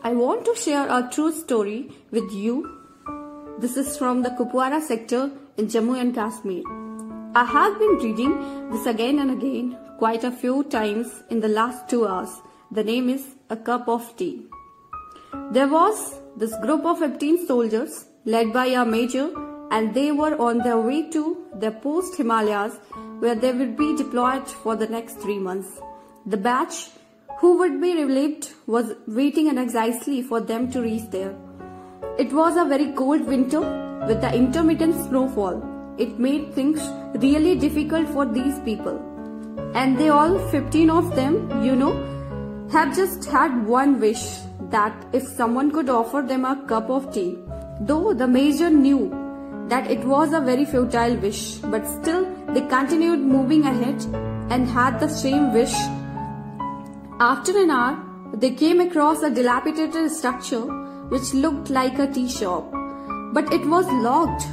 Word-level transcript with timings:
I 0.00 0.12
want 0.12 0.44
to 0.44 0.54
share 0.54 0.86
a 0.88 1.10
true 1.12 1.32
story 1.32 1.90
with 2.12 2.30
you. 2.32 2.54
This 3.58 3.76
is 3.76 3.96
from 3.98 4.22
the 4.22 4.30
Kupwara 4.30 4.80
sector 4.80 5.32
in 5.56 5.66
Jammu 5.66 6.00
and 6.00 6.14
Kashmir. 6.14 6.62
I 7.34 7.44
have 7.44 7.80
been 7.80 7.96
reading 7.98 8.70
this 8.70 8.86
again 8.86 9.18
and 9.18 9.32
again 9.32 9.76
quite 9.98 10.22
a 10.22 10.30
few 10.30 10.62
times 10.62 11.08
in 11.30 11.40
the 11.40 11.48
last 11.48 11.88
two 11.88 12.06
hours. 12.06 12.30
The 12.70 12.84
name 12.84 13.08
is 13.08 13.26
A 13.50 13.56
Cup 13.56 13.88
of 13.88 14.16
Tea. 14.16 14.46
There 15.50 15.66
was 15.66 16.20
this 16.36 16.54
group 16.62 16.84
of 16.84 17.00
15 17.00 17.48
soldiers 17.48 18.04
led 18.24 18.52
by 18.52 18.66
a 18.66 18.84
major 18.84 19.32
and 19.72 19.92
they 19.94 20.12
were 20.12 20.40
on 20.40 20.58
their 20.58 20.78
way 20.78 21.10
to 21.10 21.44
their 21.56 21.72
post 21.72 22.16
Himalayas 22.16 22.78
where 23.18 23.34
they 23.34 23.52
would 23.52 23.76
be 23.76 23.96
deployed 23.96 24.46
for 24.46 24.76
the 24.76 24.86
next 24.86 25.18
three 25.18 25.40
months. 25.40 25.80
The 26.24 26.36
batch 26.36 26.90
who 27.40 27.56
would 27.58 27.80
be 27.80 27.94
relieved 27.94 28.50
was 28.66 28.94
waiting 29.06 29.48
anxiously 29.48 30.22
for 30.22 30.40
them 30.40 30.70
to 30.72 30.80
reach 30.82 31.08
there. 31.10 31.34
It 32.18 32.32
was 32.32 32.56
a 32.56 32.64
very 32.64 32.92
cold 32.92 33.26
winter 33.26 33.60
with 34.08 34.20
the 34.20 34.34
intermittent 34.34 34.96
snowfall. 35.06 35.62
It 35.98 36.18
made 36.18 36.52
things 36.52 36.80
really 37.22 37.54
difficult 37.56 38.08
for 38.08 38.26
these 38.26 38.58
people. 38.60 38.98
And 39.74 39.96
they 39.98 40.08
all, 40.08 40.38
15 40.48 40.90
of 40.90 41.14
them, 41.14 41.64
you 41.64 41.76
know, 41.76 41.92
have 42.72 42.96
just 42.96 43.24
had 43.26 43.66
one 43.66 44.00
wish 44.00 44.24
that 44.70 45.06
if 45.12 45.26
someone 45.28 45.70
could 45.70 45.88
offer 45.88 46.22
them 46.22 46.44
a 46.44 46.56
cup 46.66 46.90
of 46.90 47.12
tea. 47.12 47.38
Though 47.80 48.14
the 48.14 48.26
major 48.26 48.68
knew 48.68 49.14
that 49.68 49.88
it 49.88 50.04
was 50.04 50.32
a 50.32 50.40
very 50.40 50.64
futile 50.64 51.16
wish, 51.16 51.58
but 51.58 51.86
still 51.86 52.26
they 52.48 52.62
continued 52.62 53.20
moving 53.20 53.64
ahead 53.64 54.02
and 54.50 54.66
had 54.66 54.98
the 54.98 55.08
same 55.08 55.52
wish 55.52 55.74
after 57.20 57.58
an 57.58 57.70
hour, 57.70 57.98
they 58.32 58.50
came 58.50 58.80
across 58.80 59.22
a 59.22 59.30
dilapidated 59.30 60.10
structure 60.12 60.62
which 61.08 61.34
looked 61.34 61.68
like 61.68 61.98
a 61.98 62.06
tea 62.06 62.28
shop, 62.28 62.70
but 63.32 63.52
it 63.52 63.66
was 63.66 63.86
locked. 63.86 64.44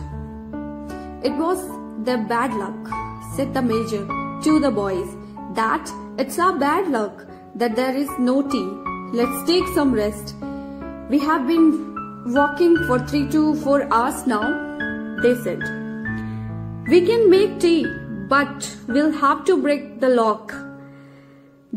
It 1.23 1.33
was 1.33 1.59
their 2.03 2.17
bad 2.17 2.53
luck, 2.55 2.89
said 3.35 3.53
the 3.53 3.61
major 3.61 4.07
to 4.43 4.59
the 4.59 4.71
boys, 4.71 5.15
that 5.53 5.91
it's 6.17 6.39
our 6.39 6.57
bad 6.57 6.89
luck 6.89 7.25
that 7.53 7.75
there 7.75 7.95
is 7.95 8.09
no 8.17 8.41
tea. 8.41 8.69
Let's 9.13 9.47
take 9.47 9.67
some 9.75 9.93
rest. 9.93 10.35
We 11.09 11.19
have 11.19 11.47
been 11.47 12.33
walking 12.33 12.77
for 12.87 12.97
three 12.99 13.29
to 13.29 13.55
four 13.57 13.93
hours 13.93 14.25
now, 14.25 15.17
they 15.21 15.35
said. 15.43 15.59
We 16.89 17.05
can 17.05 17.29
make 17.29 17.59
tea, 17.59 17.85
but 18.27 18.75
we'll 18.87 19.11
have 19.11 19.45
to 19.45 19.61
break 19.61 19.99
the 19.99 20.09
lock 20.09 20.64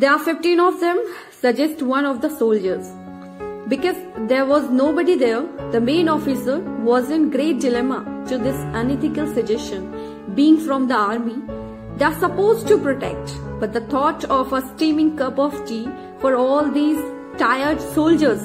there 0.01 0.13
are 0.13 0.19
15 0.21 0.61
of 0.61 0.79
them, 0.79 0.99
suggest 1.41 1.83
one 1.83 2.05
of 2.05 2.21
the 2.21 2.31
soldiers. 2.31 2.89
Because 3.67 3.97
there 4.29 4.47
was 4.47 4.71
nobody 4.71 5.17
there, 5.17 5.43
the 5.73 5.81
main 5.81 6.09
officer 6.09 6.61
was 6.91 7.11
in 7.11 7.31
great 7.31 7.59
dilemma 7.59 7.99
to 8.29 8.39
this 8.39 8.55
unethical 8.81 9.27
suggestion. 9.35 9.89
Being 10.37 10.61
from 10.61 10.87
the 10.87 10.95
army, 10.95 11.35
they 11.97 12.05
are 12.05 12.21
supposed 12.21 12.69
to 12.69 12.79
protect, 12.79 13.35
but 13.59 13.73
the 13.73 13.81
thought 13.81 14.23
of 14.27 14.53
a 14.53 14.63
steaming 14.69 15.17
cup 15.17 15.37
of 15.37 15.67
tea 15.67 15.89
for 16.21 16.37
all 16.37 16.71
these 16.71 17.03
tired 17.37 17.81
soldiers 17.81 18.43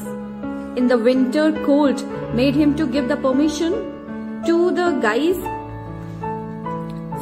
in 0.76 0.88
the 0.88 0.98
winter 0.98 1.52
cold 1.68 2.04
made 2.34 2.56
him 2.56 2.76
to 2.76 2.88
give 2.88 3.08
the 3.08 3.18
permission 3.18 3.74
to 4.48 4.72
the 4.72 4.92
guys. 5.08 5.38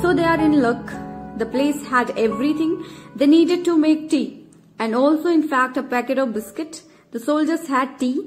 So 0.01 0.13
they 0.13 0.23
are 0.23 0.39
in 0.39 0.61
luck 0.61 1.10
the 1.41 1.49
place 1.53 1.79
had 1.93 2.09
everything 2.25 2.71
they 3.15 3.27
needed 3.37 3.65
to 3.67 3.77
make 3.85 4.09
tea 4.09 4.27
and 4.79 4.95
also 4.95 5.29
in 5.37 5.43
fact 5.53 5.77
a 5.77 5.83
packet 5.93 6.17
of 6.23 6.33
biscuit. 6.33 6.81
The 7.13 7.19
soldiers 7.19 7.67
had 7.67 7.97
tea, 7.99 8.17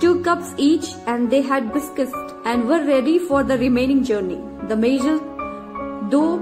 two 0.00 0.22
cups 0.26 0.50
each 0.56 0.88
and 1.06 1.30
they 1.30 1.42
had 1.42 1.72
biscuits 1.72 2.12
and 2.44 2.68
were 2.68 2.82
ready 2.84 3.18
for 3.18 3.42
the 3.42 3.58
remaining 3.58 4.04
journey. 4.04 4.40
The 4.68 4.76
major, 4.76 5.16
though 6.10 6.34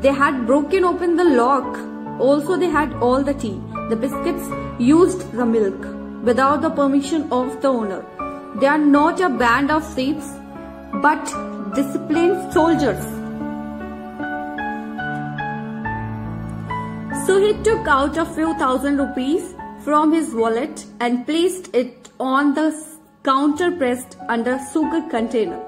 they 0.00 0.12
had 0.12 0.46
broken 0.46 0.84
open 0.84 1.16
the 1.16 1.24
lock, 1.24 1.78
also 2.20 2.56
they 2.56 2.70
had 2.78 2.94
all 2.94 3.22
the 3.22 3.34
tea. 3.34 3.60
The 3.90 3.96
biscuits 3.96 4.48
used 4.78 5.30
the 5.32 5.46
milk 5.46 5.86
without 6.24 6.62
the 6.62 6.70
permission 6.70 7.28
of 7.30 7.60
the 7.62 7.68
owner. 7.68 8.04
They 8.60 8.66
are 8.66 8.78
not 8.78 9.20
a 9.20 9.28
band 9.28 9.70
of 9.70 9.86
thieves 9.94 10.32
but 11.02 11.22
disciplined 11.74 12.52
soldiers 12.52 13.04
So 17.26 17.40
he 17.40 17.54
took 17.64 17.88
out 17.88 18.16
a 18.16 18.24
few 18.24 18.54
thousand 18.58 18.98
rupees 18.98 19.54
from 19.80 20.12
his 20.12 20.32
wallet 20.32 20.84
and 21.00 21.26
placed 21.26 21.74
it 21.74 22.08
on 22.20 22.54
the 22.54 22.68
counter 23.24 23.70
pressed 23.72 24.16
under 24.28 24.60
sugar 24.72 25.00
container 25.10 25.60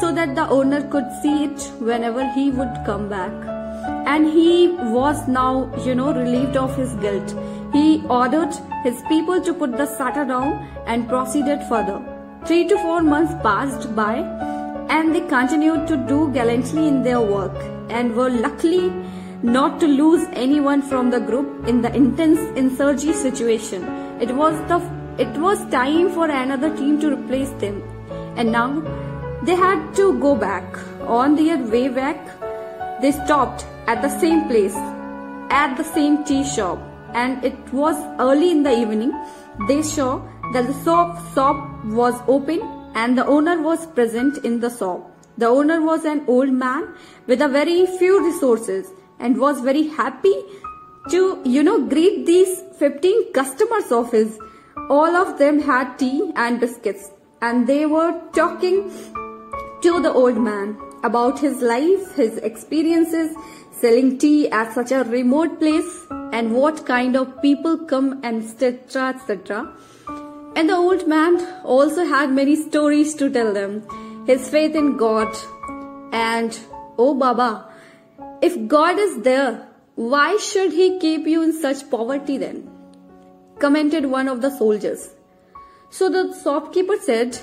so 0.00 0.12
that 0.12 0.34
the 0.34 0.46
owner 0.48 0.82
could 0.90 1.06
see 1.22 1.44
it 1.44 1.62
whenever 1.80 2.30
he 2.32 2.50
would 2.50 2.82
come 2.84 3.08
back. 3.08 3.32
And 4.06 4.26
he 4.26 4.68
was 4.98 5.26
now, 5.26 5.74
you 5.82 5.94
know, 5.94 6.12
relieved 6.12 6.58
of 6.58 6.76
his 6.76 6.92
guilt. 6.96 7.34
He 7.72 8.04
ordered 8.10 8.54
his 8.84 9.00
people 9.08 9.40
to 9.40 9.54
put 9.54 9.78
the 9.78 9.86
shutter 9.96 10.26
down 10.26 10.68
and 10.86 11.08
proceeded 11.08 11.62
further. 11.70 12.02
Three 12.44 12.68
to 12.68 12.76
four 12.78 13.02
months 13.02 13.32
passed 13.42 13.96
by 13.96 14.16
and 14.90 15.14
they 15.14 15.22
continued 15.22 15.86
to 15.88 15.96
do 15.96 16.30
gallantly 16.32 16.86
in 16.86 17.02
their 17.02 17.20
work 17.20 17.56
and 17.88 18.14
were 18.14 18.28
luckily 18.30 18.92
not 19.42 19.78
to 19.80 19.86
lose 19.86 20.26
anyone 20.32 20.82
from 20.82 21.10
the 21.10 21.20
group 21.20 21.68
in 21.68 21.80
the 21.80 21.94
intense 21.94 22.40
insurgency 22.58 23.12
situation. 23.12 23.84
It 24.20 24.34
was 24.34 24.54
the 24.68 24.78
it 25.18 25.36
was 25.38 25.64
time 25.70 26.10
for 26.10 26.30
another 26.30 26.76
team 26.76 27.00
to 27.00 27.10
replace 27.12 27.50
them. 27.60 27.82
And 28.36 28.52
now 28.52 28.82
they 29.42 29.54
had 29.54 29.94
to 29.96 30.18
go 30.20 30.34
back. 30.34 30.78
On 31.06 31.34
their 31.34 31.58
way 31.58 31.88
back, 31.88 32.18
they 33.00 33.12
stopped 33.12 33.64
at 33.86 34.02
the 34.02 34.08
same 34.20 34.46
place, 34.48 34.74
at 35.50 35.76
the 35.76 35.84
same 35.84 36.24
tea 36.24 36.44
shop. 36.44 36.78
And 37.14 37.44
it 37.44 37.72
was 37.72 37.96
early 38.20 38.50
in 38.50 38.62
the 38.62 38.72
evening. 38.72 39.12
They 39.66 39.82
saw 39.82 40.20
that 40.52 40.66
the 40.66 40.84
shop, 40.84 41.34
shop 41.34 41.84
was 41.86 42.14
open 42.28 42.60
and 42.94 43.16
the 43.16 43.26
owner 43.26 43.60
was 43.60 43.86
present 43.86 44.44
in 44.44 44.60
the 44.60 44.70
shop. 44.70 45.10
The 45.36 45.46
owner 45.46 45.80
was 45.80 46.04
an 46.04 46.24
old 46.26 46.50
man 46.52 46.94
with 47.26 47.40
a 47.40 47.48
very 47.48 47.86
few 47.86 48.24
resources 48.24 48.90
and 49.18 49.38
was 49.38 49.60
very 49.60 49.88
happy 49.88 50.34
to, 51.10 51.40
you 51.44 51.62
know, 51.62 51.86
greet 51.86 52.26
these 52.26 52.62
15 52.78 53.32
customers 53.32 53.90
of 53.90 54.12
his. 54.12 54.38
All 54.90 55.16
of 55.16 55.38
them 55.38 55.60
had 55.60 55.98
tea 55.98 56.32
and 56.36 56.60
biscuits 56.60 57.10
and 57.40 57.66
they 57.66 57.86
were 57.86 58.20
talking 58.32 58.90
to 59.82 60.00
the 60.00 60.12
old 60.12 60.36
man 60.36 60.76
about 61.04 61.38
his 61.38 61.62
life, 61.62 62.14
his 62.14 62.38
experiences, 62.38 63.36
selling 63.70 64.18
tea 64.18 64.50
at 64.50 64.72
such 64.72 64.90
a 64.90 65.04
remote 65.04 65.58
place 65.60 66.06
and 66.32 66.52
what 66.52 66.84
kind 66.84 67.16
of 67.16 67.40
people 67.40 67.78
come 67.78 68.20
and 68.24 68.42
etc 68.42 69.08
etc. 69.10 69.72
And 70.56 70.68
the 70.68 70.76
old 70.76 71.06
man 71.06 71.38
also 71.64 72.04
had 72.04 72.32
many 72.32 72.56
stories 72.56 73.14
to 73.16 73.30
tell 73.30 73.52
them. 73.52 73.86
His 74.26 74.48
faith 74.48 74.74
in 74.74 74.96
God 74.96 75.36
and 76.12 76.58
oh 76.98 77.14
Baba, 77.14 77.67
if 78.40 78.68
God 78.68 78.98
is 78.98 79.22
there, 79.22 79.66
why 79.94 80.36
should 80.36 80.72
He 80.72 80.98
keep 80.98 81.26
you 81.26 81.42
in 81.42 81.52
such 81.60 81.90
poverty 81.90 82.38
then? 82.38 82.70
Commented 83.58 84.06
one 84.06 84.28
of 84.28 84.40
the 84.40 84.50
soldiers. 84.56 85.10
So 85.90 86.08
the 86.08 86.38
shopkeeper 86.42 86.96
said, 87.00 87.38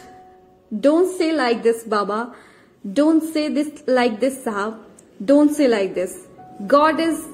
Don't 0.79 1.17
say 1.17 1.33
like 1.33 1.63
this, 1.63 1.83
Baba. 1.83 2.33
Don't 2.93 3.21
say 3.21 3.49
this 3.49 3.83
like 3.87 4.19
this, 4.19 4.43
Sahab. 4.45 4.79
Don't 5.23 5.53
say 5.53 5.67
like 5.67 5.95
this. 5.95 6.27
God 6.67 6.99
is 6.99 7.25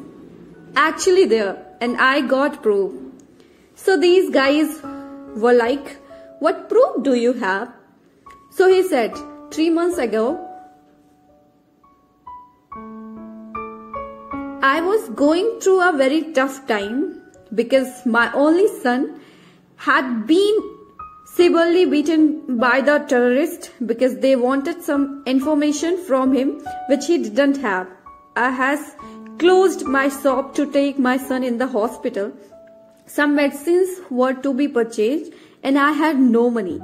actually 0.76 1.26
there 1.26 1.66
and 1.82 1.98
I 1.98 2.22
got 2.22 2.64
proof. 2.64 2.94
So 3.76 4.00
these 4.00 4.30
guys 4.30 4.82
were 5.36 5.54
like, 5.54 5.98
What 6.40 6.70
proof 6.70 7.04
do 7.04 7.14
you 7.14 7.34
have? 7.34 7.72
So 8.52 8.68
he 8.68 8.88
said, 8.88 9.14
Three 9.52 9.70
months 9.70 9.98
ago, 9.98 10.51
I 14.64 14.80
was 14.80 15.10
going 15.10 15.60
through 15.60 15.82
a 15.82 15.98
very 15.98 16.22
tough 16.34 16.68
time 16.68 17.20
because 17.56 18.06
my 18.06 18.32
only 18.34 18.68
son 18.82 19.20
had 19.78 20.28
been 20.28 20.56
severely 21.26 21.86
beaten 21.86 22.60
by 22.60 22.82
the 22.82 23.00
terrorists 23.00 23.72
because 23.84 24.20
they 24.20 24.36
wanted 24.36 24.84
some 24.84 25.24
information 25.26 25.98
from 26.06 26.32
him 26.32 26.62
which 26.90 27.08
he 27.08 27.18
didn't 27.18 27.58
have. 27.58 27.88
I 28.36 28.52
has 28.52 28.96
closed 29.40 29.86
my 29.88 30.10
shop 30.10 30.54
to 30.58 30.72
take 30.72 31.00
my 31.00 31.18
son 31.18 31.44
in 31.44 31.58
the 31.58 31.66
hospital. 31.66 32.32
Some 33.08 33.34
medicines 33.34 34.00
were 34.12 34.34
to 34.34 34.54
be 34.54 34.68
purchased 34.68 35.34
and 35.64 35.80
I 35.80 35.92
had 35.94 36.20
no 36.20 36.52
money. 36.52 36.80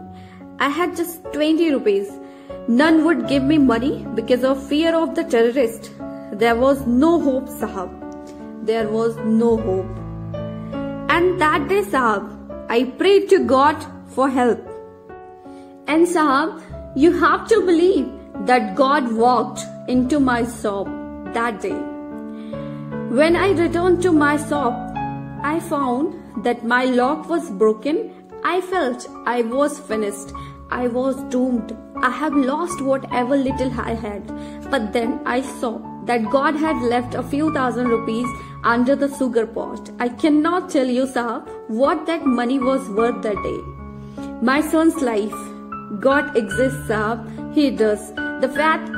I 0.57 0.69
had 0.69 0.97
just 0.97 1.23
20 1.31 1.73
rupees. 1.73 2.11
None 2.67 3.05
would 3.05 3.27
give 3.27 3.43
me 3.43 3.59
money 3.59 4.03
because 4.15 4.43
of 4.43 4.67
fear 4.67 4.95
of 4.95 5.13
the 5.13 5.25
terrorist. 5.25 5.91
There 6.31 6.55
was 6.55 6.85
no 6.85 7.19
hope, 7.19 7.47
Sahab. 7.47 8.65
There 8.65 8.89
was 8.89 9.15
no 9.17 9.57
hope. 9.57 9.85
And 11.09 11.39
that 11.39 11.67
day, 11.69 11.81
Sahab, 11.83 12.67
I 12.69 12.83
prayed 12.83 13.29
to 13.29 13.45
God 13.45 13.85
for 14.09 14.29
help. 14.29 14.59
And 15.87 16.05
Sahab, 16.05 16.61
you 16.95 17.13
have 17.13 17.47
to 17.47 17.61
believe 17.65 18.11
that 18.45 18.75
God 18.75 19.11
walked 19.13 19.61
into 19.87 20.19
my 20.19 20.43
shop 20.43 20.87
that 21.33 21.61
day. 21.61 21.79
When 23.09 23.35
I 23.37 23.51
returned 23.51 24.01
to 24.03 24.11
my 24.11 24.35
shop, 24.35 24.73
I 25.43 25.61
found 25.61 26.43
that 26.43 26.65
my 26.65 26.83
lock 26.85 27.29
was 27.29 27.49
broken. 27.49 28.11
I 28.43 28.59
felt 28.61 29.07
I 29.25 29.43
was 29.43 29.79
finished. 29.79 30.33
I 30.69 30.87
was 30.87 31.23
doomed. 31.35 31.75
I 31.95 32.09
have 32.09 32.33
lost 32.35 32.81
whatever 32.81 33.37
little 33.37 33.71
I 33.79 33.93
had. 33.93 34.27
But 34.69 34.91
then 34.91 35.21
I 35.25 35.41
saw 35.41 35.79
that 36.07 36.29
God 36.31 36.55
had 36.55 36.81
left 36.81 37.15
a 37.15 37.23
few 37.23 37.53
thousand 37.53 37.87
rupees 37.89 38.27
under 38.63 38.95
the 38.95 39.09
sugar 39.17 39.45
pot. 39.45 39.89
I 39.99 40.09
cannot 40.09 40.69
tell 40.69 40.87
you, 40.87 41.05
sir, 41.07 41.39
what 41.67 42.05
that 42.07 42.25
money 42.25 42.59
was 42.59 42.89
worth 42.89 43.21
that 43.23 43.41
day. 43.43 44.23
My 44.41 44.61
son's 44.61 45.01
life. 45.01 45.33
God 45.99 46.35
exists, 46.35 46.87
sir. 46.87 47.51
He 47.53 47.69
does. 47.71 48.13
The 48.41 48.51
fact 48.53 48.89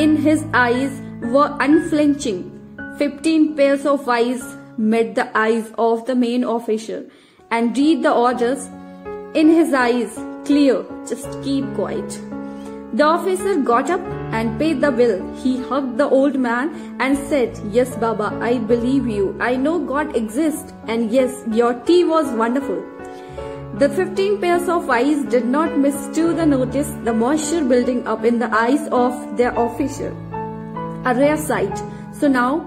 in 0.00 0.16
his 0.16 0.44
eyes 0.54 1.00
were 1.20 1.54
unflinching. 1.60 2.46
Fifteen 2.98 3.54
pairs 3.56 3.86
of 3.86 4.08
eyes 4.08 4.42
met 4.76 5.14
the 5.14 5.26
eyes 5.36 5.70
of 5.78 6.06
the 6.06 6.14
main 6.14 6.44
officer 6.44 7.04
and 7.50 7.76
read 7.76 8.02
the 8.02 8.12
orders 8.12 8.66
in 9.34 9.48
his 9.48 9.72
eyes 9.74 10.18
clear. 10.44 10.84
Just 11.06 11.42
keep 11.42 11.64
quiet. 11.74 12.18
The 12.92 13.04
officer 13.04 13.56
got 13.56 13.88
up 13.88 14.00
and 14.32 14.58
paid 14.58 14.80
the 14.80 14.90
bill. 14.90 15.18
He 15.36 15.62
hugged 15.62 15.96
the 15.96 16.08
old 16.08 16.36
man 16.36 16.96
and 16.98 17.16
said, 17.28 17.56
Yes, 17.70 17.94
Baba, 17.94 18.36
I 18.40 18.58
believe 18.58 19.06
you. 19.06 19.36
I 19.40 19.54
know 19.54 19.78
God 19.78 20.16
exists. 20.16 20.72
And 20.88 21.12
yes, 21.12 21.44
your 21.52 21.74
tea 21.74 22.02
was 22.02 22.32
wonderful. 22.32 22.82
The 23.74 23.88
15 23.88 24.40
pairs 24.40 24.68
of 24.68 24.90
eyes 24.90 25.24
did 25.26 25.46
not 25.46 25.78
miss 25.78 26.08
to 26.16 26.34
the 26.34 26.44
notice 26.44 26.88
the 27.04 27.14
moisture 27.14 27.64
building 27.64 28.08
up 28.08 28.24
in 28.24 28.40
the 28.40 28.52
eyes 28.52 28.88
of 28.90 29.36
their 29.36 29.56
officer. 29.56 30.10
A 31.04 31.14
rare 31.14 31.36
sight. 31.36 31.80
So 32.12 32.26
now, 32.26 32.58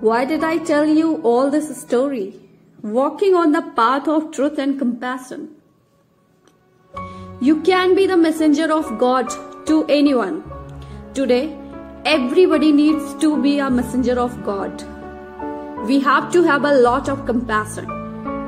why 0.00 0.24
did 0.24 0.44
I 0.44 0.58
tell 0.58 0.86
you 0.86 1.16
all 1.22 1.50
this 1.50 1.76
story? 1.76 2.38
Walking 2.82 3.34
on 3.34 3.50
the 3.50 3.62
path 3.62 4.06
of 4.06 4.30
truth 4.30 4.58
and 4.58 4.78
compassion. 4.78 5.56
You 7.40 7.60
can 7.62 7.96
be 7.96 8.06
the 8.06 8.16
messenger 8.16 8.72
of 8.72 8.96
God 8.98 9.28
to 9.66 9.84
anyone. 9.88 10.44
Today, 11.14 11.58
everybody 12.04 12.70
needs 12.72 13.14
to 13.14 13.40
be 13.42 13.58
a 13.58 13.68
messenger 13.68 14.18
of 14.18 14.44
God. 14.44 14.82
We 15.86 15.98
have 16.00 16.32
to 16.32 16.42
have 16.42 16.64
a 16.64 16.74
lot 16.74 17.08
of 17.08 17.26
compassion. 17.26 17.90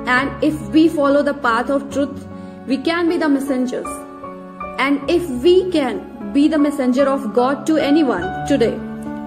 And 0.06 0.44
if 0.44 0.60
we 0.70 0.88
follow 0.88 1.22
the 1.22 1.34
path 1.34 1.70
of 1.70 1.90
truth, 1.92 2.26
we 2.66 2.78
can 2.78 3.08
be 3.08 3.16
the 3.16 3.28
messengers. 3.28 3.86
And 4.78 5.10
if 5.10 5.28
we 5.42 5.70
can 5.72 6.32
be 6.32 6.46
the 6.46 6.58
messenger 6.58 7.08
of 7.08 7.34
God 7.34 7.66
to 7.66 7.76
anyone 7.76 8.46
today, 8.46 8.78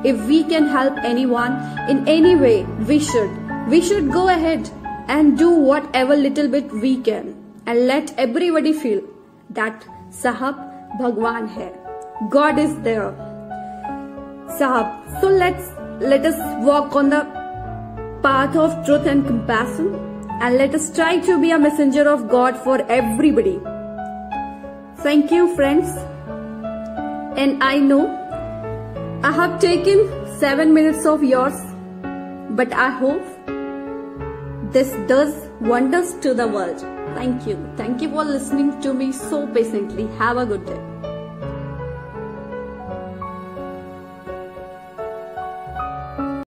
if 0.04 0.26
we 0.28 0.44
can 0.44 0.68
help 0.68 0.98
anyone 1.04 1.54
in 1.90 2.08
any 2.08 2.36
way, 2.36 2.64
we 2.88 3.00
should. 3.00 3.30
We 3.68 3.82
should 3.82 4.12
go 4.12 4.30
ahead 4.30 4.70
and 5.08 5.38
do 5.38 5.50
whatever 5.50 6.16
little 6.16 6.48
bit 6.48 6.72
we 6.72 6.98
can 7.02 7.36
and 7.66 7.86
let 7.86 8.18
everybody 8.18 8.74
feel 8.74 9.02
that 9.50 9.86
Sahab 10.10 10.72
Bhagwan 11.00 11.48
hai. 11.48 11.81
God 12.30 12.60
is 12.60 12.76
there. 12.82 13.12
Sahab, 14.60 15.22
so 15.22 15.28
let's 15.28 15.70
let 16.00 16.26
us 16.26 16.38
walk 16.64 16.96
on 16.96 17.10
the 17.10 17.22
path 18.22 18.56
of 18.56 18.86
truth 18.86 19.08
and 19.08 19.26
compassion 19.26 19.96
and 20.42 20.58
let 20.58 20.76
us 20.76 20.94
try 20.94 21.18
to 21.20 21.40
be 21.42 21.52
a 21.52 21.58
messenger 21.58 22.08
of 22.08 22.30
God 22.30 22.58
for 22.58 22.82
everybody. 22.92 23.60
Thank 24.98 25.32
you 25.32 25.56
friends. 25.56 25.90
And 27.38 27.64
I 27.64 27.80
know 27.80 28.06
I 29.24 29.32
have 29.32 29.60
taken 29.60 30.08
7 30.38 30.74
minutes 30.74 31.06
of 31.06 31.24
yours 31.24 31.54
but 32.52 32.74
I 32.74 32.90
hope 32.90 33.24
this 34.72 34.92
does 35.08 35.34
wonders 35.60 36.14
to 36.22 36.34
the 36.34 36.48
world. 36.48 36.80
Thank 37.16 37.48
you. 37.48 37.58
Thank 37.78 38.02
you 38.02 38.10
for 38.10 38.24
listening 38.24 38.80
to 38.82 38.94
me 38.94 39.12
so 39.12 39.48
patiently. 39.48 40.08
Have 40.18 40.38
a 40.38 40.46
good 40.46 40.66
day. 40.66 40.91